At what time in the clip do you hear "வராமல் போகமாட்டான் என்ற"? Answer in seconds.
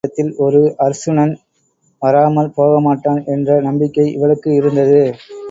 2.01-3.59